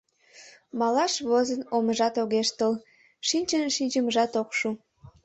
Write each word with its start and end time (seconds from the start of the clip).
Малаш 0.79 1.13
возын, 1.29 1.61
омыжат 1.75 2.15
огеш 2.23 2.49
тол, 2.59 2.73
шинчын 3.27 3.61
шинчымыжат 3.75 4.31
ок 4.41 4.49
шу. 4.57 4.69